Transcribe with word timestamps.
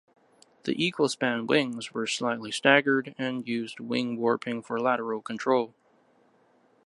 The 0.63 0.83
equal-span 0.83 1.45
wings 1.45 1.93
were 1.93 2.07
slightly 2.07 2.49
staggered 2.49 3.13
and 3.19 3.47
used 3.47 3.79
wing 3.79 4.17
warping 4.17 4.63
for 4.63 4.79
lateral 4.79 5.21
control. 5.21 5.75